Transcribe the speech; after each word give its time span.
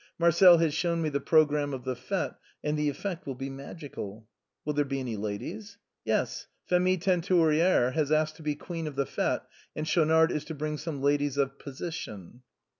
Marcel 0.17 0.57
has 0.57 0.73
shown 0.73 0.99
me 0.99 1.09
the 1.09 1.19
programme 1.19 1.75
of 1.75 1.83
the 1.83 1.93
fête, 1.93 2.33
and 2.63 2.75
the 2.75 2.89
effect 2.89 3.27
will 3.27 3.35
be 3.35 3.51
magical.' 3.51 4.27
"Will 4.65 4.73
there 4.73 4.83
be 4.83 4.99
any 4.99 5.15
ladies?"" 5.15 5.77
Yes. 6.05 6.47
Phémie 6.67 6.99
Teinturière 6.99 7.93
has 7.93 8.11
asked 8.11 8.35
to 8.37 8.41
be 8.41 8.55
queen 8.55 8.87
of 8.87 8.95
the 8.95 9.05
fête, 9.05 9.41
and 9.75 9.87
Schaunard 9.87 10.31
is 10.31 10.43
to 10.45 10.55
bring 10.55 10.79
some 10.79 11.03
ladies 11.03 11.37
of 11.37 11.59
position." 11.59 12.41